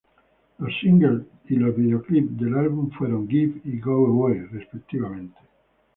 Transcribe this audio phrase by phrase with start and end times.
[0.57, 5.37] Los singles y los videoclips del álbum fueron "Give" y "Go Away" respectivamente.